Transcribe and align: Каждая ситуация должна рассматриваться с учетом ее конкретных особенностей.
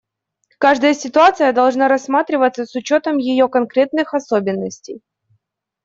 Каждая 0.57 0.95
ситуация 0.95 1.53
должна 1.53 1.87
рассматриваться 1.87 2.65
с 2.65 2.73
учетом 2.73 3.17
ее 3.19 3.47
конкретных 3.49 4.15
особенностей. 4.15 5.03